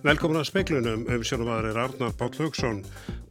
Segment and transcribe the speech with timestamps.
[0.00, 2.78] Velkomin að speiklunum um sjónumadur er Arnar Páll Haugsson.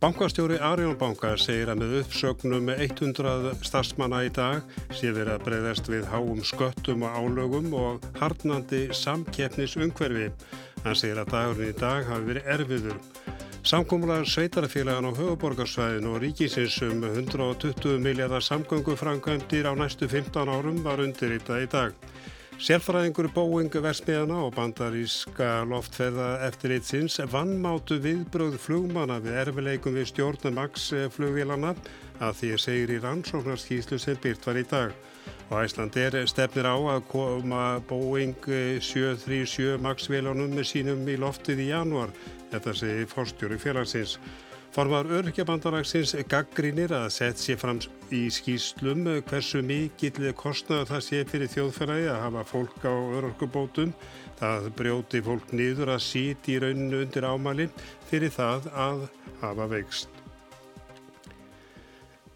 [0.03, 4.61] Bankastjóri Arjónbanka segir að með uppsögnum með 100 starfsmanna í dag
[4.93, 10.29] sé verið að breyðast við háum sköttum og álögum og harnandi samkeppnisungverfi.
[10.85, 13.01] Hann segir að dagurinn í dag hafi verið erfiður.
[13.65, 21.01] Samkómulegar sveitarfélagan á höfuborgarsvæðin og ríkisins um 120 miljardar samgöngufrangöndir á næstu 15 árum var
[21.01, 21.97] undirritað í dag.
[22.59, 30.09] Sérfræðingur Boeing versmiðana og bandaríska loftferða eftir eitt sinns vannmátu viðbröð flugmanna við erfileikum við
[30.09, 31.71] stjórnum Max flugvélana
[32.19, 34.91] að því segir í rannsóknarskíslu sem byrt var í dag.
[35.47, 41.63] Og Æsland er stefnir á að koma Boeing 737 Max vélunum með sínum í loftið
[41.63, 42.11] í januar.
[42.51, 44.17] Þetta segir fórstjóri félagsins.
[44.69, 47.79] Formar örkjabandalagsins gaggrínir að sett sér fram
[48.13, 53.95] í skýslum hversu mikill kostnaðu það sé fyrir þjóðfæraði að hafa fólk á örkjabótum.
[54.37, 57.67] Það brjóti fólk nýður að síti í rauninu undir ámali
[58.11, 59.05] fyrir það að
[59.41, 60.19] hafa veikst.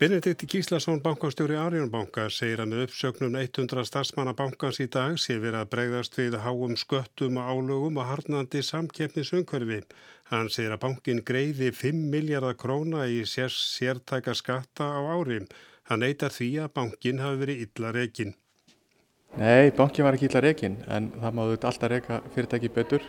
[0.03, 5.61] Benedikt Gíslason, bankastjóri Arjónbanka, segir að með uppsöknum 100 starfsmanna bankans í dag sé verið
[5.61, 9.79] að bregðast við háum sköttum og álögum og harnandi samkeppnisungverfi.
[10.33, 15.43] Hann segir að bankin greiði 5 miljardar króna í sér, sértæka skatta á árim.
[15.85, 18.31] Hann neytar því að bankin hafi verið illa rekin.
[19.37, 23.05] Nei, bankin var ekki illa rekin en það máðu alltaf reka fyrirtæki betur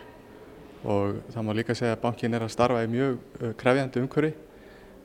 [0.84, 3.16] og það má líka segja að bankin er að starfa í mjög
[3.62, 4.34] krefjandi umhverfi.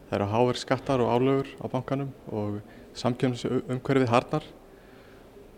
[0.10, 2.60] Það eru háver skattar og álögur á bankanum og
[3.00, 4.52] samkjöfnsumhverfið harnar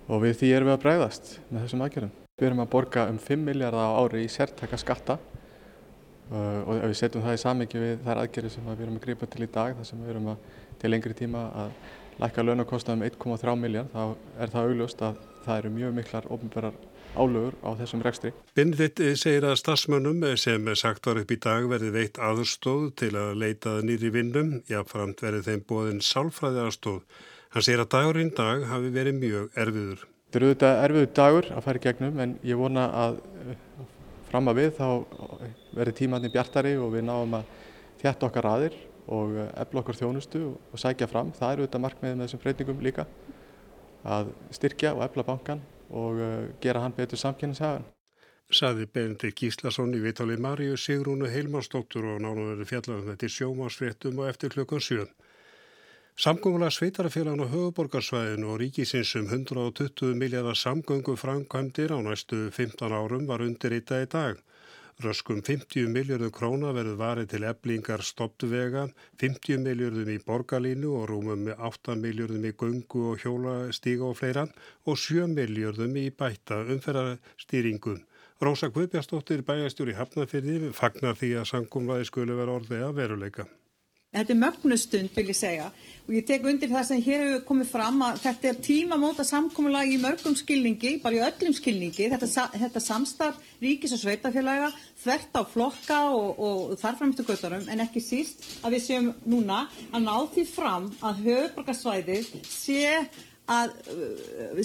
[0.06, 2.16] og við því erum við að bregðast með þessum aðgerðum.
[2.38, 5.18] Við erum að borga um 5 miljardar á ári í sértæka skatta
[6.32, 9.28] og ef við setjum það í samvikið við þær aðgerðir sem við erum að gripa
[9.32, 10.46] til í dag þar sem við erum að
[10.82, 11.74] til lengri tíma að
[12.22, 14.04] lækka launakostnaði um 1,3 miljard þá
[14.40, 16.80] er það augljóst að það eru mjög miklar ofnbærar
[17.16, 18.32] álögur á þessum rekstri.
[18.56, 23.34] Benedikt segir að stafsmönnum sem sagt var upp í dag verði veitt aðstóð til að
[23.42, 27.02] leitað nýri vinnum, jáfnframt verði þeim bóðin sálfræði aðstóð.
[27.52, 30.06] Hann segir að dagurinn dag hafi verið mjög erfiður.
[30.32, 33.20] Þetta eru auðvitað erfiður dagur að fara í gegnum en ég vona að
[34.32, 34.88] fram að við þá
[35.76, 37.52] verði tímanni bjartari og við náum að
[38.02, 38.78] þjætta okkar aðir
[39.12, 41.32] og efla okkar þjónustu og sækja fram.
[41.36, 43.08] Það eru auðvitað markmiðið með þessum breytingum líka
[44.04, 46.22] að styrkja og efla bankan og
[46.64, 47.88] gera hann betur samkynningshagan.
[48.52, 53.36] Saði Benedikt Gíslason í Vitali Maríu Sigrúnu Heilmannsdóttur og nánu verið fjallar um þetta í
[53.36, 55.06] sjómasfréttum og eftir klukkan 7.
[56.20, 63.24] Samgöngulega sveitarafélagan á höfuborgarsvæðinu og ríkisins um 120 miljardar samgöngu framkvæmdir á næstu 15 árum
[63.28, 64.36] var undir í dag.
[65.02, 68.84] Röskum 50 miljardum króna verður varið til eblingar stoppvega,
[69.24, 74.44] 50 miljardum í borgarlínu og rúmum 8 miljardum í gungu og hjólastíga og fleira
[74.86, 78.04] og 7 miljardum í bætta umferðarstýringum.
[78.46, 83.48] Rósa Guðbjastóttir bæjastjóri Hafnarfyrði fagnar því að samgómlaði skulu vera orðið að veruleika.
[84.12, 85.70] Þetta er mögnustund vil ég segja
[86.02, 89.94] og ég tek undir það sem hér hefur komið fram að þetta er tímamóta samkominnlag
[89.94, 94.68] í mörgum skilningi, bara í öllum skilningi, þetta, þetta samstarf ríkis og sveitafélaga
[95.00, 99.64] þvert á flokka og, og þarframstu göttarum en ekki síst að við séum núna
[99.94, 102.82] að ná því fram að höfuborgarsvæðið sé
[103.52, 103.78] að,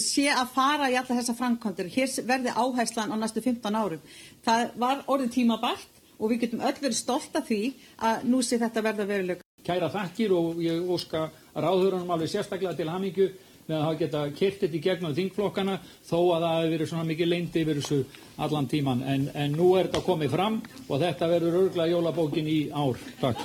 [0.03, 1.91] sé að fara í alla þessa framkvæmdur.
[1.91, 4.03] Hér verði áhæslan á næstu 15 árum.
[4.45, 7.61] Það var orðið tímabært og við getum öll verið stolt af því
[8.09, 9.45] að nú sé þetta verða veruleika.
[9.67, 13.27] Kæra þakkir og ég óska ráðhörunum alveg sérstaklega til hamingju
[13.67, 15.75] með að hafa geta kert þetta í gegnum þingflokkana
[16.07, 17.99] þó að það hefur verið svona mikið leyndi yfir þessu
[18.45, 19.03] allan tíman.
[19.03, 23.01] En, en nú er þetta komið fram og þetta verður örgla jólabókin í ár.
[23.19, 23.43] Takk.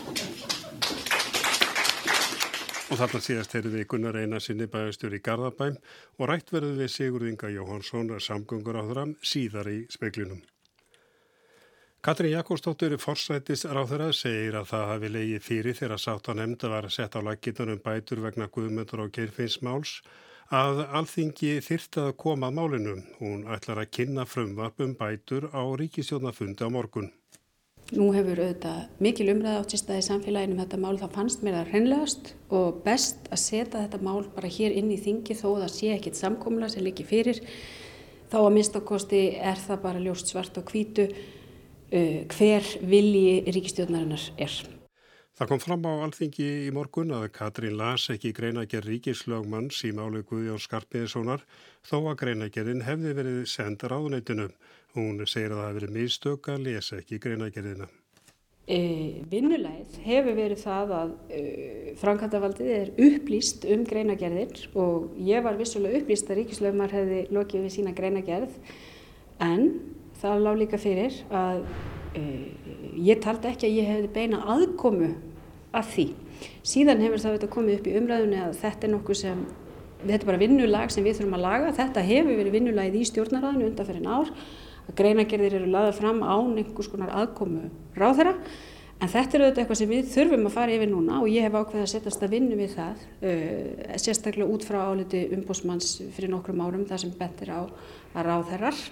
[2.93, 5.79] Og þarna síðast heyrðu við Gunnar Einarsinni bæjastjóri í Garðabæm
[6.21, 10.43] og rætt verðu við Sigurð Inga Jóhansson samgöngur á þram síðar í speiklinum.
[12.03, 17.27] Katrín Jakobsdóttir forsættis ráþurra segir að það hafi leiði fyrir þegar nefnda var setja á
[17.29, 19.93] lagitunum bætur vegna guðmyndur og geirfinnsmáls
[20.51, 22.95] að alþingi þyrti að koma að málinu.
[23.21, 27.13] Hún ætlar að kynna frumvarp um bætur á ríkisjónafundi á morgun.
[27.95, 31.61] Nú hefur auðvitað mikil umræða átt í staði samfélaginu um þetta mál, þá fannst mér
[31.61, 35.71] það hreinlegast og best að setja þetta mál bara hér inn í þingi þó það
[35.77, 37.39] sé ekkit samkomla sem líki fyrir.
[38.33, 41.07] Þá að minnstakosti er það bara ljóst svart og hvítu
[41.93, 44.55] hver vilji ríkistjórnarinnar er.
[45.33, 50.21] Það kom fram á alþingi í morgun að Katrín las ekki greinagerð ríkislögmanns í málu
[50.29, 51.47] Guðjón Skarpiðssonar
[51.89, 54.51] þó að greinagerðin hefði verið senda ráðuneytinu.
[54.93, 57.89] Hún segir að það hefði verið mistök að lesa ekki greinagerðina.
[58.69, 58.79] E,
[59.33, 61.41] vinnulegð hefur verið það að e,
[62.05, 67.75] framkvæmdavaldið er upplýst um greinagerðir og ég var vissulega upplýst að ríkislögmar hefði lokið við
[67.81, 68.55] sína greinagerð
[69.43, 69.67] en
[70.23, 71.65] það lág líka fyrir að
[73.03, 75.13] ég taldi ekki að ég hefði beina aðkomu
[75.73, 76.07] að því.
[76.67, 79.47] Síðan hefur það komið upp í umræðunni að þetta er nokkuð sem,
[80.03, 81.73] þetta er bara vinnulag sem við þurfum að laga.
[81.79, 84.35] Þetta hefur verið vinnulagið í stjórnaræðinu undanferðin ár.
[84.83, 88.37] Að greinagerðir eru laðað fram án einhvers konar aðkomu ráðherra.
[89.03, 91.57] En þetta er auðvitað eitthvað sem við þurfum að fara yfir núna og ég hef
[91.57, 96.63] ákveðið að setjast að vinna við það, uh, sérstaklega út frá áliti umbósmanns fyrir nokkrum
[96.63, 98.85] árum þar sem bentir á að ráðherrar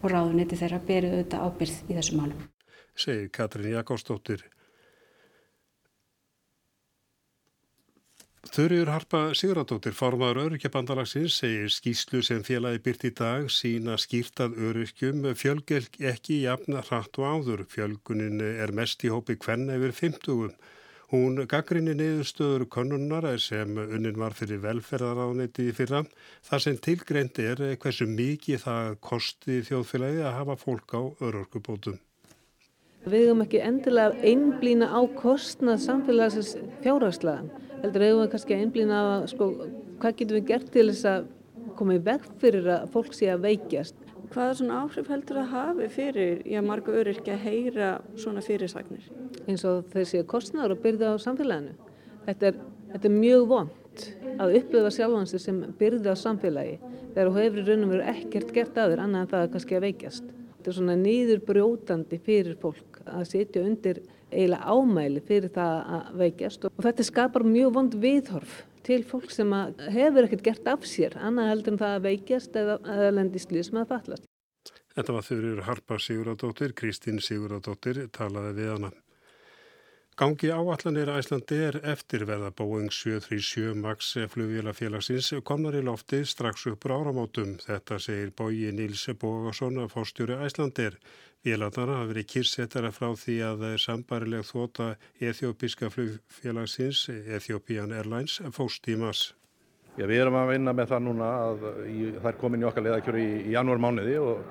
[0.00, 2.48] og ráðuniti þeirra berið auðvitað ábyrð í þessum málum.
[2.96, 4.48] Segir Katrín Jakobsdóttir.
[8.50, 15.28] Þurriur Harpa Sigurðardóttir, formadur Öryrkjabandalagsins, segir skýslu sem félagi byrt í dag sína skýrtað öryrkjum
[15.36, 17.66] fjölgel ekki jafna hratt og áður.
[17.68, 20.56] Fjölgunin er mest í hópi hvenn yfir 50.
[21.10, 26.04] Hún gaggrinni niðurstöður konunnar sem unnin var fyrir velferðaráðniti í fyrra.
[26.46, 31.98] Það sem tilgreint er hversu mikið það kosti þjóðfélagi að hafa fólk á öryrkjubótum.
[33.10, 36.52] Við höfum ekki endilega einblýna á kostnað samfélagsins
[36.84, 39.48] fjárhagslega heldur eigum við kannski einblýna að sko,
[40.02, 41.28] hvað getum við gert til þess að
[41.78, 44.09] koma í veg fyrir að fólk sé að veikjast.
[44.30, 49.08] Hvaða svona áhrif heldur að hafi fyrir, já, marga öryrkja að heyra svona fyrirsagnir?
[49.50, 51.72] Eins og þessi kostnæður og byrði á samfélaginu.
[52.28, 52.60] Þetta er,
[52.92, 54.04] þetta er mjög vond
[54.40, 56.78] að upplifa sjálfansi sem byrði á samfélagi
[57.10, 59.86] þegar þú hefur raun og veru ekkert gert aður annað en það er kannski að
[59.88, 60.32] veikjast.
[60.54, 66.18] Þetta er svona nýður brjótandi fyrir fólk að sitja undir eiginlega ámæli fyrir það að
[66.22, 69.52] veikjast og þetta skapar mjög vond viðhorf til fólk sem
[69.92, 73.68] hefur ekkert gert af sér annað heldur en það að veikjast eða, eða lendist líð
[73.68, 74.26] sem að fallast.
[74.96, 78.90] Þetta var þurfur Harpa Siguradóttir, Kristín Siguradóttir talaði við hana.
[80.20, 86.92] Gangi áallanir Æslandi er eftirverða Boeing 737 MAX flugvélafélagsins komnar í lofti strax upp á
[86.92, 87.54] áramótum.
[87.62, 90.98] Þetta segir bóji Níls Bógarsson að fórstjóri Æslandir.
[91.40, 94.92] Vélarnar hafa verið kyrsettara frá því að sambarileg þóta
[95.24, 99.30] Eþjópiska flugfélagsins, Ethiopian Airlines, fóst í mass.
[99.96, 101.70] Við erum að vinna með það núna að
[102.20, 104.44] það er komin í okkar leðakjöru í, í janúar mánuði og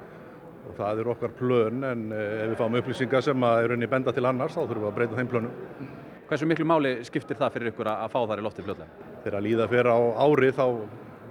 [0.77, 4.13] það er okkar plön en eh, ef við fáum upplýsingar sem að er unni benda
[4.16, 5.54] til annars þá þurfum við að breyta þeim plönum.
[6.30, 9.07] Hversu miklu máli skiptir það fyrir ykkur að fá þar í lofti fljóðlega?
[9.24, 10.66] Þegar að líða fyrir á ári þá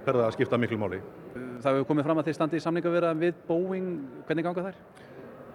[0.05, 0.99] fer það að skipta miklu máli.
[1.35, 3.89] Það hefur komið fram að þeir standi í samninga vera við Boeing,
[4.27, 4.79] hvernig ganga þær?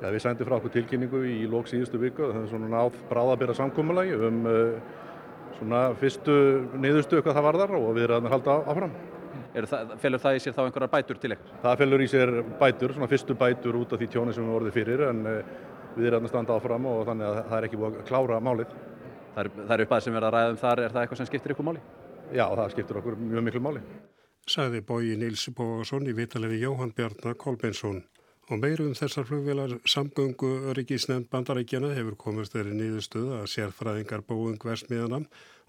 [0.01, 3.55] Já, við sændum frá okkur tilkynningu í lók síðustu viku það er svona náð bráðabera
[3.57, 4.79] samkómulagi um uh,
[5.59, 6.35] svona fyrstu
[6.83, 8.97] niðurstu hvað það varðar og við erum að halda áfram.
[9.55, 11.53] Það, felur það í sér þá einhverjar bætur til ykkur?
[11.63, 14.75] Það felur í sér bætur, svona fyrstu bætur út af því tjóni sem við voruð
[14.75, 15.21] fyrir en
[15.95, 18.73] við erum að standa áfram og þannig að það er ekki búið að klára málið.
[19.35, 21.29] Það er, það er uppað sem verður að ræða um þar, er það eitthvað sem
[21.31, 21.85] skiptir ykkur máli?
[22.35, 23.85] Já, það skiptir okkur mjög miklu máli.
[24.51, 28.03] Saði bóji Níls Bógarsson í vitalegi Jóhann Bjarnar Kolbeinsson.
[28.53, 34.59] Og meiru um þessar flugvelar samgöngu öryggisnefnd bandarækjana hefur komist þeirri nýðustuð að sérfræðingar búing
[34.61, 35.23] versmiðana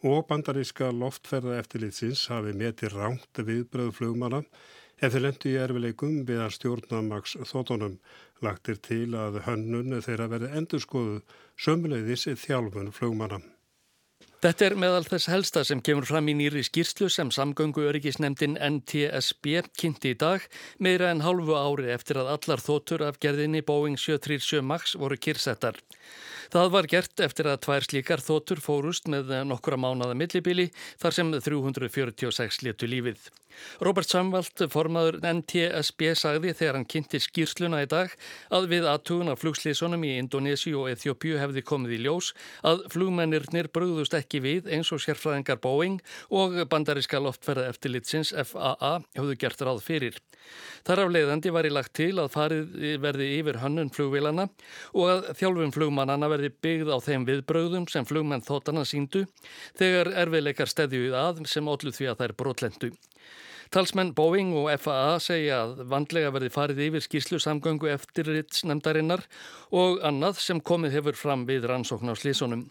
[0.05, 4.43] og bandaríska loftferða eftirlitsins hafi metið ránt viðbröð flugmana
[5.01, 7.97] ef þeir lendu í erfileikum við að stjórna maks þótonum.
[8.45, 11.19] Lagtir til að hönnun þeirra verði endurskoðu
[11.57, 13.41] sömuleiðis þjálfun flugmana.
[14.45, 19.63] Þetta er meðal þess helsta sem kemur fram í nýri skýrslu sem samgöngu öryggisnemdin NTSB
[19.73, 20.43] kynnti í dag
[20.77, 25.79] meira en hálfu ári eftir að allar þóttur af gerðinni Boeing 737 MAX voru kyrsettar.
[26.53, 30.67] Það var gert eftir að tvær slíkar þóttur fórust með nokkura mánada millibili
[31.01, 33.25] þar sem 346 letu lífið.
[33.85, 38.13] Robert Samvald, formaður NTSB, sagði þegar hann kynnti skýrsluna í dag
[38.55, 42.31] að við aðtugun af flugslísunum í Indonési og Eþjópiu hefði komið í ljós
[42.65, 49.37] að flugmennirnir brúðust ekki við eins og sérfræðingar Boeing og bandaríska loftferða eftirlitsins FAA höfðu
[49.41, 50.19] gert ráð fyrir.
[50.85, 54.47] Þar af leiðandi var í lagt til að farið verði yfir hönnun flugvilana
[54.93, 59.25] og að þjálfum flugmannana verði byggð á þeim viðbröðum sem flugmenn þóttana síndu
[59.79, 62.91] þegar erfiðleikar stedjuð að sem ótluð því að þær brotlendu.
[63.73, 69.25] Talsmenn Boeing og FAA segja að vandlega verði farið yfir skýrslu samgöngu eftirritsnemdarinnar
[69.75, 72.67] og annað sem komið hefur fram við rannsókn á slísunum.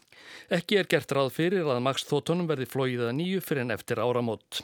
[0.52, 4.02] Ekki er gert ráð fyrir að Max Þóttunum verði flóið að nýju fyrir en eftir
[4.02, 4.62] áramót.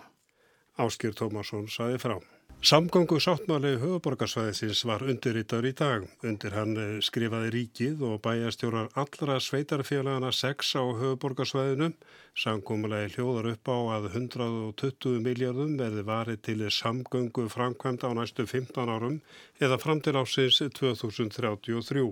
[0.80, 2.20] Áskýr Tómasson saði frá.
[2.60, 6.02] Samgöngu sáttmáli höfuborgarsvæðisins var undirritaður í dag.
[6.28, 11.88] Undir hann eh, skrifaði ríkið og bæjastjórar allra sveitarfélagana 6 á höfuborgarsvæðinu.
[12.36, 18.92] Samgómulegi hljóðar upp á að 120 miljardum verði varið til samgöngu framkvæmda á næstu 15
[18.92, 19.16] árum
[19.56, 22.04] eða fram til ásins 2033.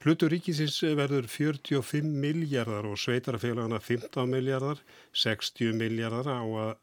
[0.00, 4.80] Hlutur ríkisins verður 45 miljardar og sveitarfélagana 15 miljardar,
[5.12, 6.74] 60 miljardar á að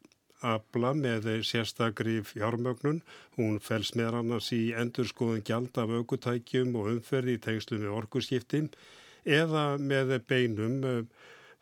[0.42, 3.00] afla með sérstakri fjármögnun.
[3.38, 8.70] Hún fels með annars í endurskoðun gjald af aukutækjum og umferði í tengslu með orkurskiptim
[9.24, 11.04] eða með beinum eh,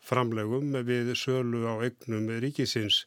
[0.01, 3.05] framlegum við sölu á egnum ríkisins.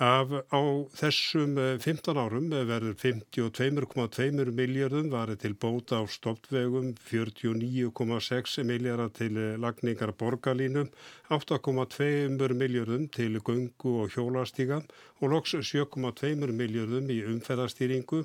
[0.00, 0.62] Af á
[0.96, 9.36] þessum 15 eh, árum verður 52,2 miljardum varið til bóta á stoppvegum, 49,6 miljardar til
[9.60, 10.88] lagningar borgarlínum,
[11.28, 14.80] 8,2 miljardum til gungu og hjólastíga
[15.20, 18.24] og loks 7,2 miljardum í umferðarstýringu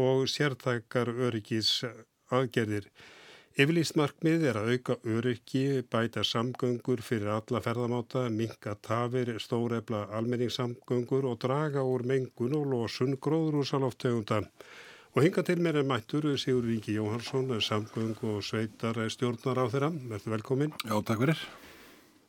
[0.00, 1.82] og sértækar öryggis
[2.32, 2.88] aðgerðir.
[3.58, 11.26] Yfirlýst markmið er að auka öryggi, bæta samgöngur fyrir alla ferðamáta, minka tafir, stórefla almenningssamgöngur
[11.26, 14.44] og draga úr mengun og losun gróðrúsaloftegunda.
[15.16, 19.90] Og hinga til mér er mættur Sigur Ríki Jóhansson, samgöng og sveitar stjórnar á þeirra.
[20.12, 20.76] Verður velkomin.
[20.86, 21.42] Já, takk fyrir.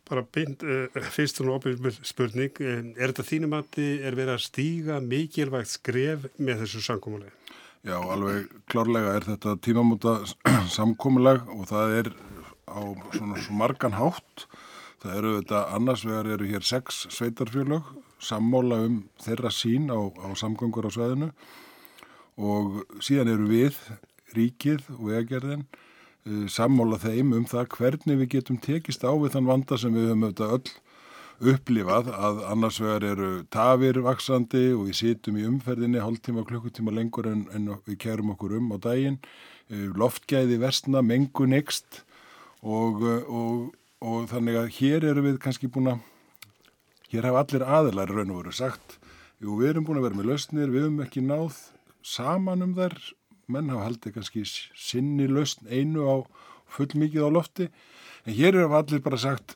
[0.10, 2.58] Bara beint, uh, fyrst og náttúrulega spurning,
[2.98, 7.41] er þetta þínum að þið er verið að stíga mikilvægt skref með þessu samkómulega?
[7.82, 10.12] Já, alveg klárlega er þetta tímamóta
[10.76, 12.10] samkomiðlag og það er
[12.70, 12.82] á
[13.16, 14.46] svona svo margan hátt.
[15.02, 17.88] Það eru þetta, annars vegar eru hér sex sveitarfjölög,
[18.22, 21.32] sammála um þeirra sín á, á samgöngur á sveðinu
[22.38, 23.82] og síðan eru við,
[24.38, 25.66] ríkið og vegagerðin,
[26.30, 30.12] eh, sammála þeim um það hvernig við getum tekist á við þann vanda sem við
[30.12, 30.78] höfum auðvitað öll
[31.42, 37.30] upplifað að annars vegar eru tafir vaksandi og við situm í umferðinni hálftíma, klukkutíma lengur
[37.32, 39.18] en, en við kærum okkur um á daginn,
[39.72, 42.04] eh, loftgæði versna, mengu next
[42.62, 43.72] og, og,
[44.06, 46.04] og þannig að hér eru við kannski búin að,
[47.14, 49.00] hér hafa allir aðilar raun og veru sagt,
[49.42, 51.58] jú við erum búin að vera með lausnir, við höfum ekki náð
[52.06, 53.00] saman um þær,
[53.52, 56.16] menn hafa haldið kannski sinni lausn einu á
[56.72, 57.72] full mikið á lofti
[58.22, 59.56] En hér er allir bara sagt,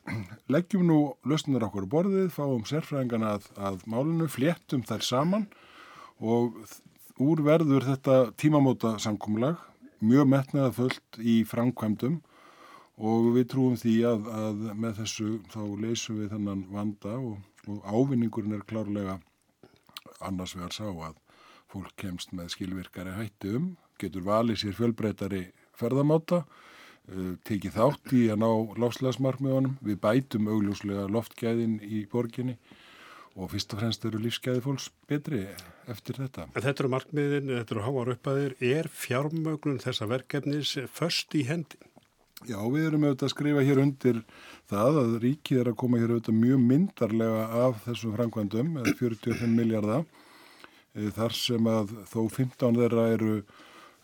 [0.50, 5.44] leggjum nú lausnir okkur borðið, fáum sérfræðingana að, að málinu, fléttum þær saman
[6.18, 6.56] og
[7.22, 9.60] úr verður þetta tímamóta samkómulag,
[10.02, 12.18] mjög metnaða fullt í framkvæmdum
[12.96, 17.38] og við trúum því að, að með þessu þá leysum við þennan vanda og,
[17.70, 19.20] og ávinningurinn er klárlega
[20.26, 21.18] annars vegar sá að
[21.70, 25.44] fólk kemst með skilvirkari hætti um, getur valið sér fjölbreytari
[25.76, 26.42] ferðamáta
[27.46, 28.50] tekið þátt í að ná
[28.82, 29.78] lofslagsmarkmiðunum.
[29.86, 32.56] Við bætum augljóslega loftgæðin í borginni
[33.36, 35.42] og fyrst og fremst eru lífsgæði fólks betri
[35.92, 36.46] eftir þetta.
[36.54, 38.56] En þetta eru markmiðin, þetta eru háar uppaðir.
[38.64, 41.92] Er fjármögnun þessa verkefnis först í hendin?
[42.44, 44.18] Já, við erum auðvitað að skrifa hér undir
[44.68, 50.04] það að ríkið er að koma hér auðvitað mjög myndarlega af þessum framkvæmdum, 45 miljardar,
[50.94, 53.38] eh, þar sem að þó 15 þeirra eru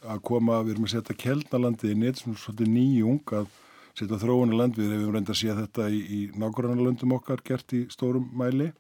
[0.03, 3.51] að koma, við erum að setja Kjeldnalandi inn, þetta er svolítið nýjung að
[3.99, 8.31] setja þróunaland, við hefum reynda að sé þetta í, í nákvæmlega okkar gert í stórum
[8.37, 8.73] mæli,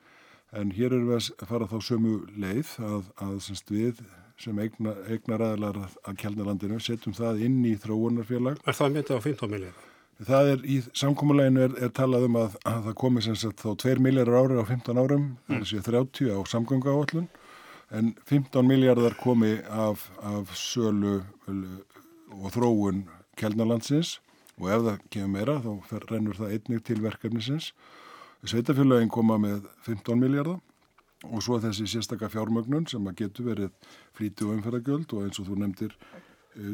[0.52, 4.02] en hér erum við að fara þá sömu leið að, að semst við
[4.42, 8.60] sem eigna, eignar aðlar að Kjeldnalandinu setjum það inn í þróunarfélag.
[8.66, 9.88] Er það myndið á 15 miljónar?
[10.22, 13.70] Það er í samkómuleginu er, er talað um að, að það komi sem sagt þá
[13.84, 15.62] 2 miljónar ári á 15 árum, mm.
[15.62, 17.30] þessi 30 á samgöngu áallun
[17.92, 21.20] en 15 miljardar komi af, af sölu
[22.32, 23.04] og þróun
[23.36, 24.18] kelnalandsins
[24.58, 27.72] og ef það kemur meira þá fer, rennur það einnig til verkefnisins.
[28.42, 30.60] Sveitafélagin koma með 15 miljardar
[31.28, 35.48] og svo þessi sérstakka fjármögnun sem að getur verið flíti og umferðagjöld og eins og
[35.50, 35.96] þú nefndir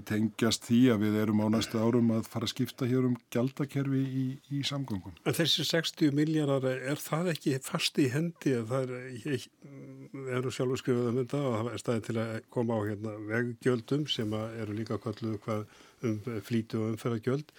[0.09, 4.01] tengjast því að við erum á næsta árum að fara að skipta hér um gjaldakerfi
[4.03, 5.15] í, í samgöngum.
[5.23, 8.57] En þessi 60 miljardar, er það ekki fast í hendi?
[8.69, 9.45] Það er,
[10.39, 14.09] eru sjálfur skrifuð um þetta og það er staðið til að koma á hérna, veggjöldum
[14.11, 15.65] sem eru líka kalluð hvað
[16.09, 16.19] um
[16.49, 17.55] flítu og umferðagjöld.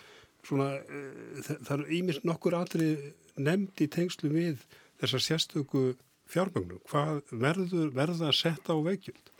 [0.48, 1.02] Svona, e,
[1.48, 2.92] það eru ímins nokkur aðri
[3.40, 4.68] nefnd í tengslu við
[5.00, 5.86] þessar sérstöku
[6.30, 6.84] fjármögnum.
[6.92, 9.34] Hvað verður, verður það að setja á veggjöld?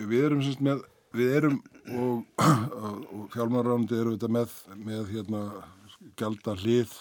[0.00, 0.84] Við erum semst með
[1.16, 1.56] við erum
[1.92, 5.42] og, og fjálmarrandi eru þetta með, með hérna
[6.18, 6.92] gælda hlið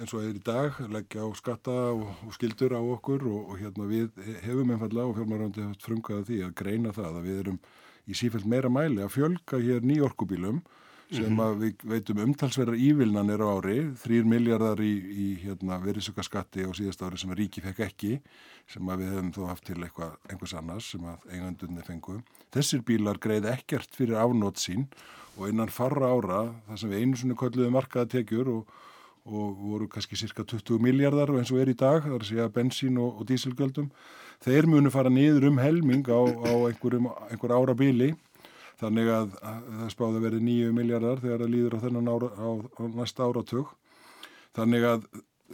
[0.00, 3.58] eins og er í dag, leggja á skatta og, og skildur á okkur og, og
[3.60, 4.12] hérna við
[4.44, 7.58] hefum einfallega og fjálmarrandi frungaði því að greina það að við erum
[8.08, 10.62] í sífælt meira mæli að fjölga hér nýjorkubílum
[11.12, 11.40] sem mhm.
[11.44, 17.04] að við veitum umtalsverðar ívilnanir á ári, þrýr miljardar í, í hérna, verðsökkaskatti á síðast
[17.04, 18.12] ári sem ríki fekk ekki,
[18.70, 22.16] sem að við hefum þó haft til eitthvað, einhvers annars sem að eigandunni fengu.
[22.54, 24.88] Þessir bílar greið ekkert fyrir afnót sín
[25.36, 26.40] og innan farra ára,
[26.70, 28.74] það sem við einu svona kolluðum markaða tekjur og,
[29.28, 32.56] og voru kannski cirka 20 miljardar og eins og er í dag, það er að
[32.56, 33.92] bensín og, og dísilgjöldum,
[34.42, 38.14] þeir munu fara niður um helming á, á einhver ára bíli
[38.82, 42.30] Þannig að, að það spáði að verði nýju miljardar þegar það líður á þennan ára,
[42.34, 43.74] á, á næsta áratug.
[44.56, 45.04] Þannig að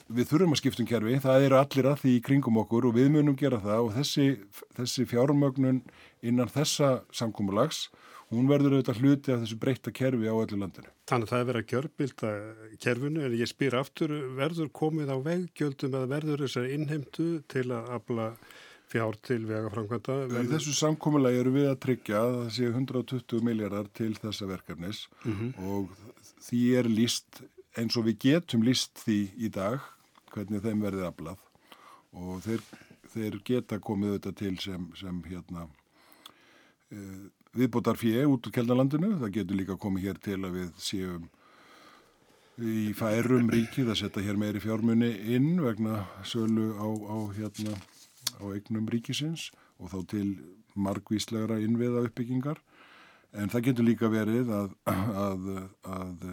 [0.07, 3.11] við þurfum að skiptum kerfi, það eru allir að því í kringum okkur og við
[3.15, 4.29] munum gera það og þessi,
[4.79, 5.81] þessi fjármögnun
[6.25, 7.89] innan þessa samkómulags,
[8.33, 10.93] hún verður auðvitað hluti af þessu breyta kerfi á öllu landinu.
[11.09, 12.33] Þannig að það er verið að gjörbilda
[12.85, 17.93] kerfinu en ég spyr aftur, verður komið á veggjöldum eða verður þessari innheimtu til að
[17.99, 18.29] afla
[18.89, 20.17] fjár til vegaframkvæmda?
[20.43, 25.07] Í þessu samkómulagi eru við að tryggja að það séu 120 miljardar til þessa verkefnis
[25.25, 25.51] mm -hmm.
[25.71, 25.91] og
[26.49, 27.43] því er líst
[27.79, 29.81] eins og við getum líst því í dag
[30.33, 31.39] hvernig þeim verði aflað
[32.13, 32.63] og þeir,
[33.13, 35.67] þeir geta komið auðvitað til sem, sem hérna
[36.91, 36.99] e,
[37.59, 41.29] viðbótar fjö út úr keldalandinu, það getur líka komið hér til að við séum
[42.59, 47.77] í færum ríkið að setja hér meiri fjármunni inn vegna sölu á, á hérna
[48.39, 50.29] á eignum ríkisins og þá til
[50.79, 52.61] margvíslegra innviða uppbyggingar
[53.37, 55.49] en það getur líka verið að, að,
[55.85, 56.29] að,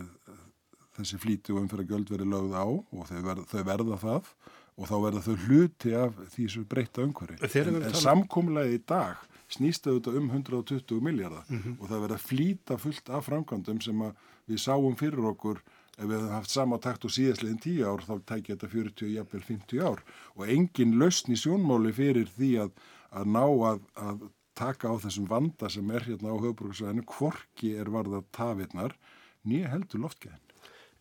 [0.95, 4.29] þessi flíti og umfyrragjöld verið lögð á og þau verða, þau verða það
[4.75, 7.39] og þá verða þau hluti af því sem breyta umhverfi.
[7.61, 11.75] En, en samkómulegi í dag snýst auðvitað um 120 miljardar mm -hmm.
[11.79, 14.03] og það verða flýta fullt af framkvæmdum sem
[14.47, 15.61] við sáum fyrir okkur
[15.95, 19.43] ef við hefum haft sama takt og síðastleginn 10 ár þá tækja þetta 40, jafnvel
[19.49, 20.01] 50 ár
[20.35, 22.73] og engin lausn í sjónmáli fyrir því að,
[23.15, 24.25] að ná að, að
[24.55, 28.95] taka á þessum vanda sem er hérna á höfbruksvæðinu, hvorki er varða tafirnar,
[29.43, 30.41] nýja heldur loftgæðin.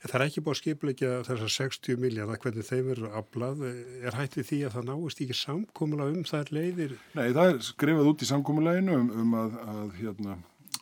[0.05, 3.63] Það er ekki búið að skipleika þessar 60 miljardar hvernig þeim eru aflað.
[4.05, 6.93] Er hættið því að það náist ekki samkómula um þær leiðir?
[7.17, 10.37] Nei, það er skrifað út í samkómuleginu um, um að, að, hérna,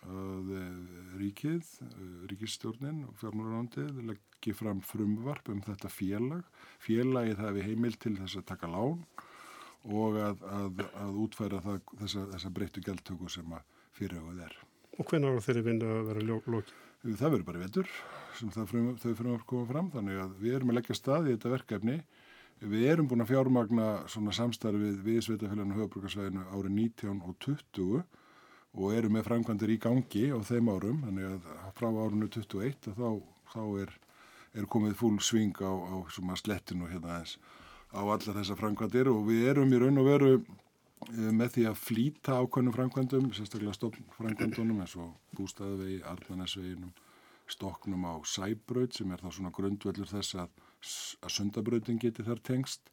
[0.09, 0.71] að eh,
[1.21, 6.49] ríkið, eh, ríkistjórnin og fjármálarándið leggir fram frumvarp um þetta félag.
[6.83, 9.05] Félagið hafi heimil til þess að taka lán
[9.83, 10.43] og að,
[10.95, 14.59] að útfæra það, þessa, þessa breyttu gæltöku sem að fyrirhugað er.
[14.99, 16.75] Og hvernig ára þeirri vinna að vera lókið?
[17.03, 17.89] Það verður bara vetur
[18.39, 21.55] sem frum, þau að koma fram þannig að við erum að leggja stað í þetta
[21.57, 21.97] verkefni.
[22.63, 28.05] Við erum búin að fjármagna svona samstarfið við Sveitafélaginu höfbrukarsvæðinu árið 19 og 20
[28.73, 31.03] og erum með framkvæmdir í gangi á þeim árum.
[31.07, 33.09] Þannig að frá árunnu 21 þá,
[33.53, 33.95] þá er,
[34.57, 35.97] er komið fúl sving á, á
[36.41, 37.37] slettinu hérna eins
[37.93, 40.35] á allar þessa framkvæmdir og við erum í raun og veru
[41.11, 46.93] Eh, með því að flýta ákveðnum framkvæmdum, sérstaklega stofnframkvæmdunum eins og bústæðavegi, arðanæsveginum,
[47.51, 50.53] stoknum á sæbraut sem er þá svona grundvöldur þess að,
[51.25, 52.93] að sundabrautin geti þar tengst,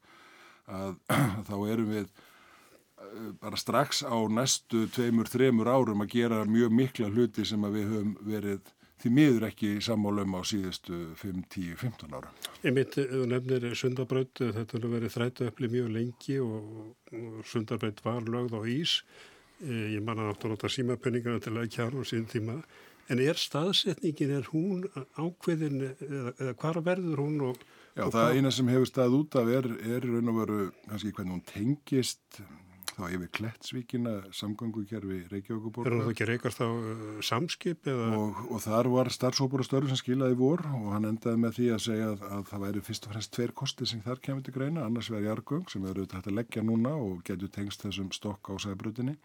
[0.65, 2.09] að, að þá erum við
[3.41, 8.13] bara strax á næstu tveimur, þremur árum að gera mjög mikla hluti sem við höfum
[8.27, 12.31] verið því miður ekki sammálum á síðustu 5, 10, 15 ára.
[12.65, 16.83] Ég mitt, þú nefnir sundarbröð, þetta hefur verið þrættu öfli mjög lengi og,
[17.15, 18.99] og sundarbröð var lögð á ís.
[19.63, 22.59] Eh, ég manna átt að nota símapenningarna til að kjára á síðan tíma.
[23.09, 24.83] En er staðsetningin, er hún
[25.17, 27.39] ákveðin, eða, eða hvar verður hún?
[27.47, 27.63] Og,
[27.95, 28.35] Já, og það hvar...
[28.35, 30.59] eina sem hefur stað út af er, er raun og veru,
[30.91, 32.43] kannski hvernig hún tengist
[32.99, 35.95] þá yfir Klettsvíkina samgangukerfi Reykjavíkuborgar.
[35.95, 37.89] Er það ekki reykast á uh, samskip?
[37.89, 41.69] Og, og þar var starfsópur og störf sem skilaði vor og hann endaði með því
[41.75, 44.55] að segja að, að það væri fyrst og fremst tveir kosti sem þar kemur til
[44.55, 48.51] greina, annars verði jargöng sem erum hægt að leggja núna og getur tengst þessum stokk
[48.51, 49.15] á sæbrutinni.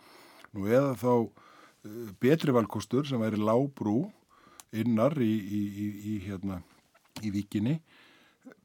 [0.54, 1.34] Nú eða þá uh,
[2.22, 4.04] betri valkostur sem væri lábrú
[4.74, 6.62] innar í, í, í, í hérna,
[7.22, 7.78] vikinni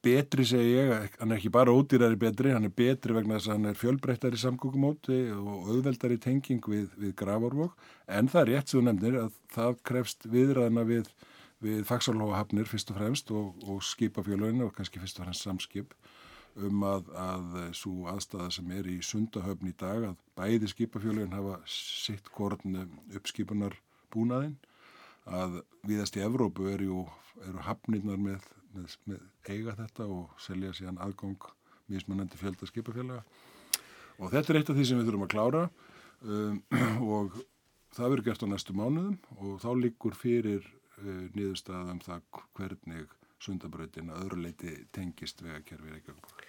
[0.04, 3.58] betri segi ég, hann er ekki bara ódýrari betri, hann er betri vegna þess að
[3.58, 7.76] hann er fjölbreyttari samgókumóti og auðveldari tenging við, við gravorvok
[8.08, 11.12] en það er rétt sem þú nefnir að það krefst viðræðina við,
[11.64, 15.96] við fagsálóhafnir fyrst og fremst og, og skipafjöluninu og kannski fyrst og fremst samskip
[16.60, 21.60] um að, að svo aðstæða sem er í sundahöfn í dag að bæði skipafjölun hafa
[21.70, 22.84] sitt korn
[23.16, 23.78] uppskipunar
[24.12, 24.58] búnaðinn
[25.30, 27.04] að viðast í Evrópu eru,
[27.46, 31.38] eru hafnirnar með með, með eiga þetta og selja síðan aðgóng
[31.90, 33.24] mismunandi fjölda skipafélaga
[34.20, 35.64] og þetta er eitt af því sem við þurfum að klára
[36.22, 36.60] um,
[37.16, 37.40] og
[37.96, 40.62] það verður gert á næstu mánuðum og þá líkur fyrir
[41.00, 46.49] uh, niðurstaðum það hvernig sundabröðin að öðru leiti tengist vegakerfi Reykjavík.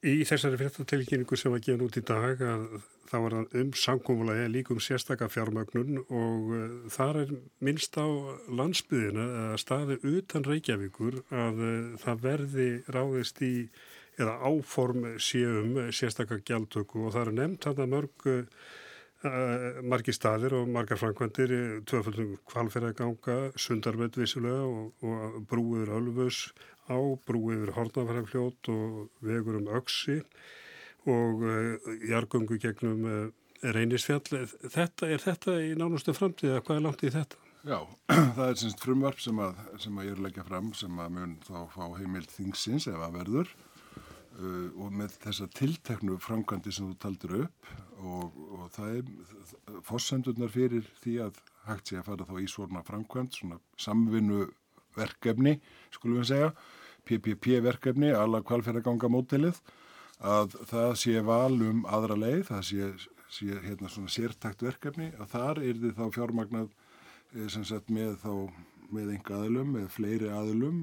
[0.00, 2.62] Í þessari fréttatilkynningu sem var gefn út í dag að
[3.10, 8.08] það var um samkómulagi líkum sérstakka fjármögnun og uh, þar er minnst á
[8.48, 13.52] landsbyðina að staði utan Reykjavíkur að uh, það verði ráðist í
[14.16, 17.04] eða áform séum sérstakka gjaldtöku.
[17.04, 21.52] Og það er nefnt hann að mörg uh, margi staðir og margar framkvæmdir
[21.84, 26.46] tvöfaldum kvalferðaganga, sundarvöld vissulega og, og brúiður Ölfus
[26.90, 30.20] á brú yfir Hortnafærafljót og vegur um Öksi
[31.08, 33.28] og uh, jargöngu gegnum uh,
[33.62, 34.46] reynisfjall.
[34.66, 36.60] Þetta, er þetta í nánustu framtíða?
[36.66, 37.40] Hvað er langt í þetta?
[37.60, 37.78] Já,
[38.36, 41.12] það er semst frumvarp sem að, sem að ég er að leggja fram sem að
[41.16, 46.88] mun þá fá heimild þingsins ef að verður uh, og með þessa tilteknu framkvæmdi sem
[46.90, 52.26] þú taldir upp og, og það er fórsendurnar fyrir því að hægt sé að fara
[52.28, 54.46] þá í svona framkvæmd, svona samvinnu
[54.96, 55.58] verkefni,
[55.94, 56.50] skulum við segja,
[57.08, 59.60] PPP verkefni, alla kvalferðaganga mótilið,
[60.20, 62.90] að það sé valum aðra leið, það sé,
[63.32, 66.74] sé hérna svona sértakt verkefni, að þar er þið þá fjármagnað
[67.52, 68.32] sem sagt með þá
[68.90, 70.82] með enga aðlum, með fleiri aðlum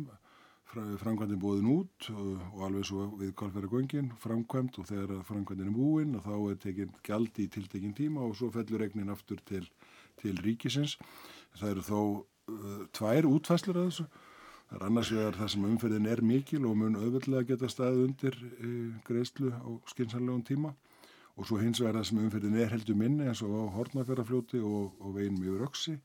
[0.68, 6.18] framkvæmdinn búin út og, og alveg svo við kvalfæragöngin framkvæmd og þegar framkvæmdinn er búin
[6.18, 9.64] og þá er tekinn gjaldi í tiltekinn tíma og svo fellur regnin aftur til,
[10.22, 10.98] til ríkisins.
[11.58, 14.08] Það eru þó uh, tvær útfæslur að þessu.
[14.68, 18.38] Það er annars vegar það sem umferðin er mikil og mun auðvöldlega geta staðið undir
[18.44, 20.74] uh, greiðslu á skinsanlegum tíma.
[21.38, 24.98] Og svo hins vegar það sem umferðin er heldur minni eins og á hortnafjörðarfljóti og,
[25.00, 26.00] og veginum yfir öksi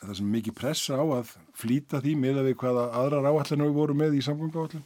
[0.00, 3.78] það sem mikið pressa á að flýta því með að við hvaða aðrar áallinu við
[3.78, 4.84] vorum með í samgöngáallin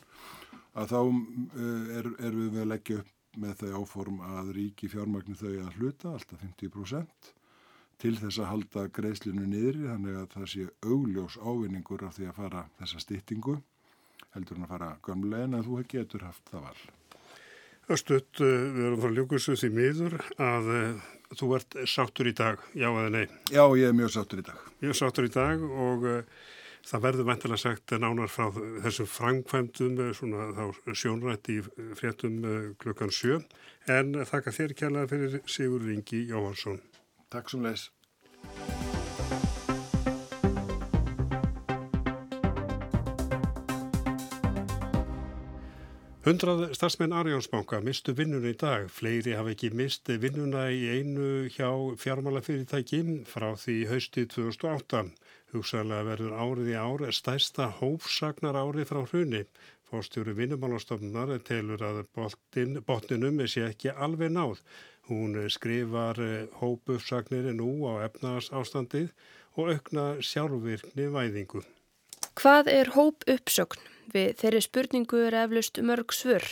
[0.78, 5.36] að þá uh, er, er við að leggja upp með þau áform að ríki fjármagnu
[5.38, 7.32] þau að hluta, alltaf 50%
[8.00, 12.38] til þess að halda greiðslinu niður þannig að það sé augljós ávinningur af því að
[12.40, 13.58] fara þessa styttingu
[14.34, 16.80] heldur hann að fara gamlega en að þú getur haft það val.
[17.90, 22.62] Östuðt, uh, við erum frá Ljókusu því miður að uh, þú ert sáttur í dag,
[22.78, 23.24] já eða nei?
[23.50, 24.60] Já, ég er mjög sáttur í dag.
[24.84, 26.44] Mjög sáttur í dag og uh,
[26.86, 28.46] það verður mentilega sagt nánar frá
[28.86, 31.58] þessum framkvæmdum svona þá sjónrætt í
[31.98, 32.38] fréttum
[32.80, 33.42] klukkan sjö
[33.90, 36.80] en þakka þér kjærlega fyrir Sigur Ringi Jóhansson.
[37.30, 37.86] Takk sem leis.
[46.20, 48.90] Hundrað starfsmenn Arjónsbanka mistu vinnuna í dag.
[48.92, 51.70] Fleiri hafa ekki mist vinnuna í einu hjá
[52.02, 55.06] fjármálafyrirtæki frá því hausti 2008.
[55.54, 59.46] Hugsaðlega verður árið í ár stærsta hófsagnar árið frá hruni.
[59.88, 64.60] Fórstjóru vinnumálastofnunar telur að botnin, botninum sé ekki alveg náð.
[65.08, 66.20] Hún skrifar
[66.60, 69.14] hópuppsagnir nú á efnaðars ástandið
[69.56, 71.64] og aukna sjálfvirkni væðingu.
[72.38, 73.88] Hvað er hópuppsögn?
[74.10, 76.44] Við þeirri spurningu er eflust mörg svör.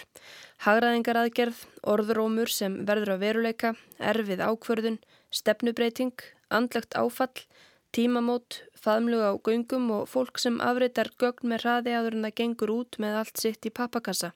[0.62, 4.98] Hagraðingar aðgerð, orðrómur sem verður að veruleika, erfið ákvörðun,
[5.34, 6.14] stefnubreiting,
[6.54, 7.46] andlegt áfall,
[7.94, 12.74] tímamót, faðmluga á göngum og fólk sem afritar gögn með hraði áður en það gengur
[12.76, 14.32] út með allt sitt í pappakassa.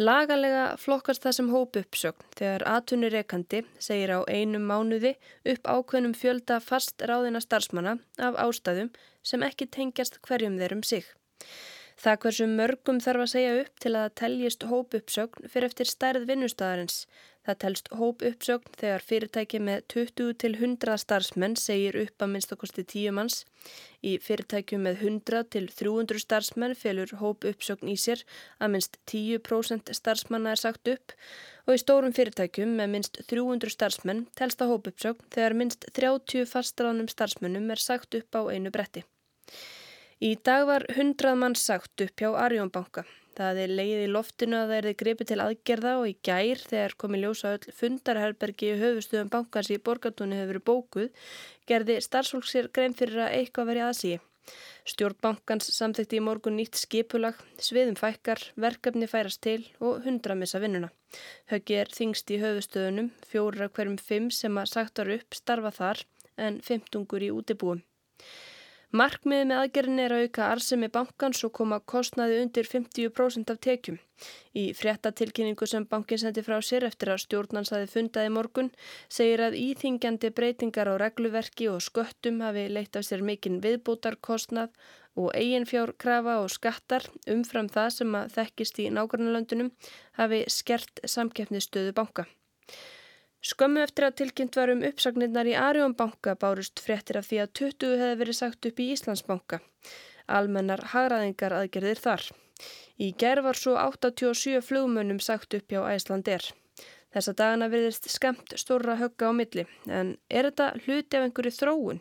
[0.00, 5.10] Lagalega flokkast það sem hóp uppsögn þegar atvinnureikandi segir á einum mánuði
[5.52, 8.88] upp ákveðnum fjölda fast ráðina starfsmanna af ástæðum
[9.20, 11.04] sem ekki tengjast hverjum þeir um sig.
[12.00, 15.90] Það hversu mörgum þarf að segja upp til að það teljist hóp uppsögn fyrir eftir
[15.90, 16.96] stærð vinnustæðarins.
[17.42, 22.54] Það telst hóp uppsögn þegar fyrirtæki með 20 til 100 starfsmenn segir upp að minnst
[22.54, 23.40] okkosti 10 manns.
[24.02, 28.22] Í fyrirtæki með 100 til 300 starfsmenn felur hóp uppsögn í sér
[28.62, 31.16] að minnst 10% starfsmanna er sagt upp
[31.66, 36.46] og í stórum fyrirtækjum með minnst 300 starfsmenn telst að hóp uppsögn þegar minnst 30
[36.50, 39.02] fastráðnum starfsmennum er sagt upp á einu bretti.
[40.22, 43.02] Í dag var hundrað mann sagt upp hjá Arjónbanka.
[43.34, 46.62] Það er leið í loftinu að það er þið gripið til aðgerða og í gær
[46.70, 51.26] þegar komi ljósa öll fundarherbergi í höfustuðum bankans í borgatúni hefur verið bókuð
[51.72, 54.20] gerði starfsfólk sér grein fyrir að eitthvað verið aðsíi.
[54.94, 60.92] Stjórnbankans samþekti í morgun nýtt skipulag, sviðum fækkar, verkefni færast til og hundra missa vinnuna.
[61.50, 66.06] Höggi er þingst í höfustöðunum, fjóra hverjum fimm sem að sagtar upp starfa þar
[66.38, 67.82] en fimmtungur í útibúum.
[68.92, 73.96] Markmiði með aðgerðin er að auka arsemi bankans og koma kostnaði undir 50% af tekjum.
[74.52, 78.68] Í fréttatilkynningu sem bankin sendi frá sér eftir að stjórnansaði fundaði morgun
[79.08, 84.76] segir að íþingjandi breytingar á regluverki og sköttum hafi leitt af sér mikinn viðbútarkostnað
[85.16, 89.70] og eiginfjárkrafa og skattar umfram það sem að þekkist í nákvæmlega
[90.20, 92.28] hafi skert samkeppnistöðu banka.
[93.42, 97.96] Skömmu eftir að tilkynnt var um uppsagnirnar í Arjónbanka bárust fréttir af því að 20
[97.98, 99.58] hefði verið sagt upp í Íslandsbanka.
[100.30, 102.28] Almennar hagraðingar aðgerðir þar.
[103.02, 106.46] Í gerð var svo 87 flugmönnum sagt upp hjá Æslandir.
[107.12, 112.00] Þessa dagana veriðist skemmt stóra högga á milli, en er þetta hluti af einhverju þróun?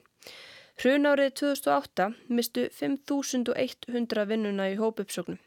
[0.82, 5.42] Hrun árið 2008 mistu 5100 vinnuna í hópuppsóknum.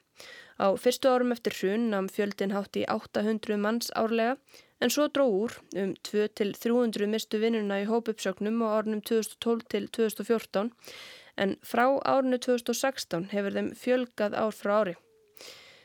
[0.58, 4.36] Á fyrstu árum eftir hrun namn fjöldin hátt í 800 manns árlega
[4.80, 10.72] en svo dró úr um 2-300 mistu vinnuna í hópuppsögnum á árunum 2012 til 2014
[11.36, 14.94] en frá árunu 2016 hefur þeim fjölgað ár frá ári.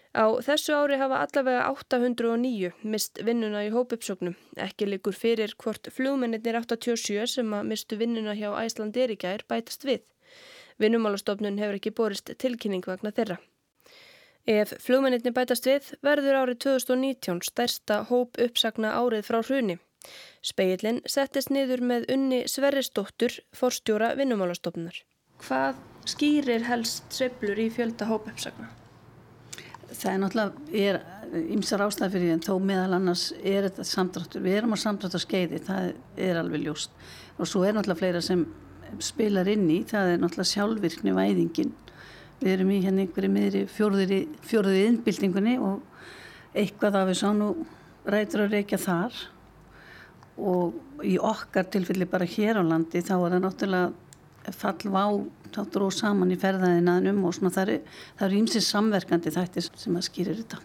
[0.10, 4.36] Á þessu ári hafa allavega 809 mist vinnuna í hópuppsögnum.
[4.58, 10.02] Ekki likur fyrir hvort flugmennir 87 sem að mistu vinnuna hjá Æsland Erikær bætast við.
[10.82, 13.38] Vinnumálastofnun hefur ekki borist tilkynning vegna þeirra.
[14.48, 19.78] Ef flugmennitni bætast við verður árið 2019 stærsta hóp uppsagna árið frá hruni.
[20.42, 25.02] Speillin settist niður með unni Sverrisdóttur, forstjóra vinnumálastofnunar.
[25.44, 28.70] Hvað skýrir helst sveplur í fjölda hóp uppsagna?
[29.90, 31.02] Það er náttúrulega,
[31.56, 34.44] ímsar ástæði fyrir því en þó meðal annars er þetta samdráttur.
[34.46, 35.92] Við erum á samdráttur skeiði, það
[36.30, 36.94] er alveg ljóst.
[37.38, 38.46] Og svo er náttúrulega fleira sem
[39.04, 41.74] spilar inn í, það er náttúrulega sjálfvirkni væðingin.
[42.40, 45.82] Við erum í hérna einhverju miðri fjóruði innbyltingunni og
[46.56, 47.50] eitthvað af þessu ánú
[48.10, 49.18] rætur að reykja þar
[50.40, 55.04] og í okkar tilfelli bara hér á landi þá er það náttúrulega fallvá
[55.54, 57.74] þá dróð saman í ferðaðinaðnum og svona það
[58.26, 60.62] eru ímsið samverkandi þættir sem að skýrir þetta.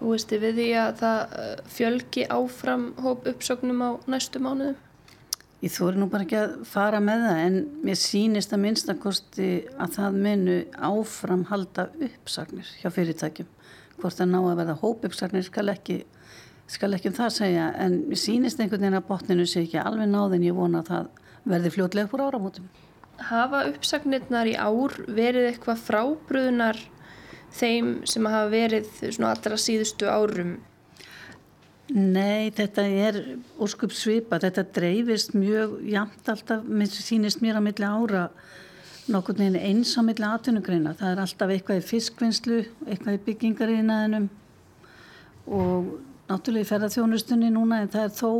[0.00, 4.78] Þú veistu við því að það eh, fjölgi áfram hóp uppsögnum á næstu mánuðum?
[5.60, 9.96] Ég þóri nú bara ekki að fara með það en mér sínist að minnstakosti að
[9.98, 10.54] það menu
[10.88, 13.50] áfram halda uppsagnir hjá fyrirtækjum.
[14.00, 15.98] Hvort það ná að verða hóp uppsagnir skal ekki,
[16.64, 20.08] skal ekki um það segja en mér sínist einhvern veginn að botninu sé ekki alveg
[20.08, 22.72] náðin ég vona að það verði fljótlega úr áramótum.
[23.28, 26.80] Hafa uppsagnirnar í ár verið eitthvað frábröðunar
[27.52, 28.88] þeim sem hafa verið
[29.20, 30.56] allra síðustu árum?
[31.90, 33.16] Nei, þetta er
[33.58, 36.62] óskup svipa, þetta dreifist mjög jæmt alltaf,
[36.94, 38.28] sínist mér á milli ára
[39.10, 40.94] nokkur neginn eins á milli atvinnugreina.
[40.94, 44.30] Það er alltaf eitthvað í fiskvinnslu, eitthvað í byggingariðinaðinum
[45.50, 45.90] og
[46.30, 48.30] náttúrulega í ferðarþjónustunni núna en það er þó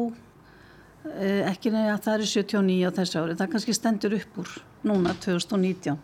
[1.17, 3.39] eh, ekki nefnir að það er 79 á þessu ári.
[3.43, 5.99] Það kannski stendur upp úr núna 2019.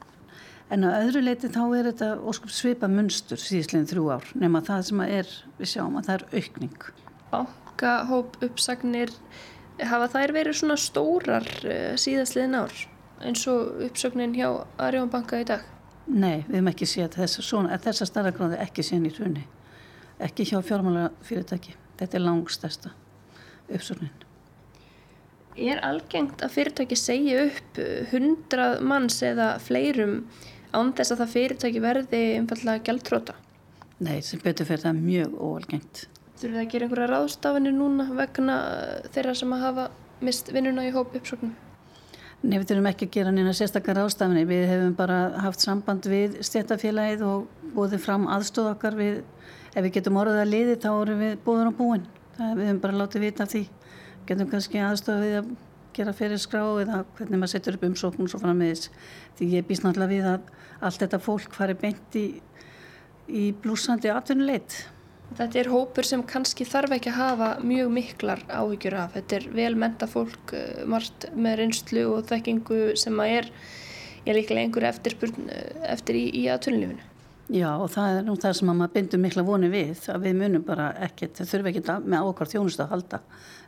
[0.74, 4.86] En á öðru leiti þá er þetta óskup svipa munstur síðsleginn þrjú ár nema það
[4.90, 7.05] sem er, við sjáum að það er aukning.
[7.32, 9.12] Bankahóp uppsagnir,
[9.80, 12.76] hafa þær verið svona stórar eh, síðastliðin ár
[13.24, 14.48] eins og uppsögnin hjá
[14.82, 15.64] Arjón banka í dag?
[16.06, 19.44] Nei, við hefum ekki séð þess, svona, þessa starra gráði ekki séð í hrunni.
[20.22, 21.74] Ekki hjá fjármála fyrirtæki.
[21.98, 22.92] Þetta er langstæsta
[23.72, 24.12] uppsögnin.
[25.56, 27.80] Er algengt að fyrirtæki segja upp
[28.12, 30.18] hundrað manns eða fleirum
[30.76, 33.36] án þess að það fyrirtæki verði einfallega gæltróta?
[34.04, 36.04] Nei, sem betur fyrir það mjög óalgengt.
[36.36, 38.56] Þurfið það að gera einhverja ráðstafinir núna vegna
[39.14, 39.84] þeirra sem að hafa
[40.20, 41.54] mist vinnuna í hóp uppsögnum?
[42.42, 44.44] Nei, við þurfum ekki að gera neina sérstakar ráðstafinir.
[44.50, 49.22] Við hefum bara haft samband við stjættafélagið og búið fram aðstóð okkar við,
[49.72, 52.04] ef við getum orðið að liði þá erum við búður á búin.
[52.36, 53.62] Það, við hefum bara látið vita því.
[54.28, 55.48] Getum kannski aðstofið við að
[55.96, 58.90] gera fyrir skrá eða hvernig maður setur upp umsóknum svo frammiðis.
[59.38, 60.52] Því ég býst náttúrulega við að
[60.84, 62.26] allt þetta fólk fari beint í,
[63.32, 64.76] í blúsandi atvinnuleit.
[65.34, 69.16] Þetta er hópur sem kannski þarf ekki að hafa mjög miklar áhyggjur af.
[69.16, 73.50] Þetta er vel menta fólk, eh, margt með reynslu og þekkingu sem að er,
[74.24, 75.18] er líklega einhverju eftir,
[75.82, 77.12] eftir í, í atvinnulífinu.
[77.46, 80.64] Já og það er nú það sem maður bindur mikla voni við að við munum
[80.66, 83.20] bara ekkert, þau þurfum ekkert með ákvar þjónustu að halda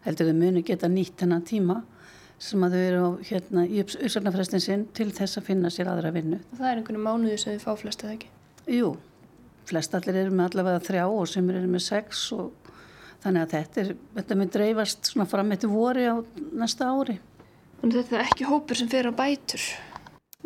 [0.02, 1.76] heldur þau munum geta nýtt hennar tíma
[2.42, 6.10] sem að þau eru á, hérna, í uppsögnarfrestin sinn til þess að finna sér aðra
[6.14, 6.40] vinnu.
[6.54, 8.30] Það er einhvern mánuði sem þið fá flest eða ekki?
[8.78, 8.90] Jú,
[9.68, 12.72] flest allir eru með allavega þrjá og sem eru með sex og
[13.22, 16.16] þannig að þetta, er, þetta mun dreifast svona fram eftir voru á
[16.62, 17.18] næsta ári.
[17.82, 19.64] En þetta er ekki hópur sem fer á bætur?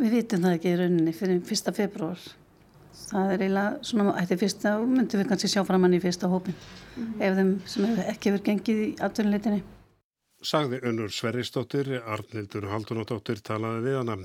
[0.01, 2.21] Við vitum það ekki í rauninni fyrir fyrsta februar
[3.13, 6.31] það er eiginlega svona, þetta er fyrsta, myndum við kannski sjá fram hann í fyrsta
[6.33, 7.23] hópin mm -hmm.
[7.27, 9.63] ef þeim sem hefur ekki verið gengið í atvinnuleitinni.
[10.43, 14.17] Sagði Önnur Sverrisdóttir, Arnildur Haldunadóttir talaði við hana.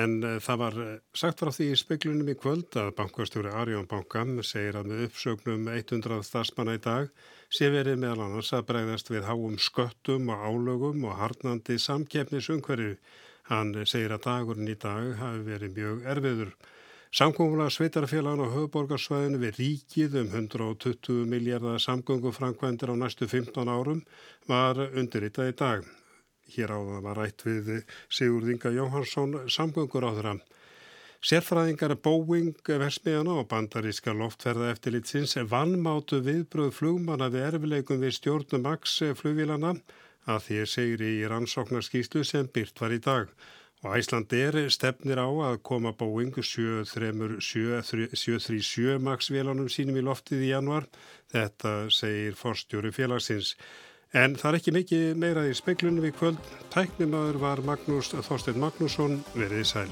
[0.00, 3.88] En uh, það var eh, sagt frá því í speklunum í kvöld að bankastjóri Arjón
[3.90, 7.10] Banka segir að með uppsögnum 100 starfsmanna í dag
[7.52, 12.96] sé verið meðal annars að bregðast við háum sköttum og álögum og harnandi samkefnisungverju.
[13.52, 16.54] Hann segir að dagurinn í dag hafi verið mjög erfiður.
[17.12, 24.00] Samkómulega sveitarfélagan á höfuborgarsvæðinu við ríkið um 120 miljardar samgöngufrankvendir á næstu 15 árum
[24.48, 25.84] var undirritað í dag.
[26.52, 27.70] Hér á það var rætt við
[28.08, 30.36] Sigurd Inga Jóhansson samgöngur á þeirra.
[31.22, 38.96] Sérfræðingar Boeing versmiðana og bandaríska loftferða eftirlitsins vannmátu viðbröð flugmanna við erfileikum við stjórnum AX
[39.20, 39.76] flugvílana
[40.26, 43.30] að því segir í rannsóknarskýslu sem byrt var í dag.
[43.82, 50.86] Og Æslandir stefnir á að koma Boeing 737 MAX vélanum sínum í loftið í januar.
[51.34, 53.56] Þetta segir forstjóri félagsins.
[54.12, 56.40] En það er ekki mikið meira í speiklunum í kvöld.
[56.74, 59.88] Tæknimaður var Magnús Þorstein Magnússon verið í sæl.